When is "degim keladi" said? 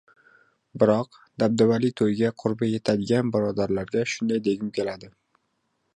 4.49-5.13